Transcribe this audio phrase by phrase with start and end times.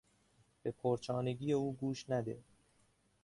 [0.63, 2.43] به پرچانگی او گوش نده.